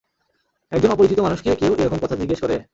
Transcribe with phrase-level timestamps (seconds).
[0.71, 2.55] একজন অপরিচিত মানুষকে কেউ এ রকম কথা জিজ্ঞে করে?